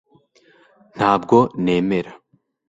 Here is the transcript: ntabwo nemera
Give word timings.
ntabwo 0.95 1.37
nemera 1.63 2.11